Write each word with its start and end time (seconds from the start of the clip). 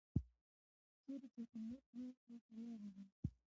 چېرې 1.01 1.27
چې 1.35 1.41
همت 1.51 1.83
وي، 1.95 2.07
هلته 2.25 2.53
لاره 2.63 2.87
وي. 2.93 3.05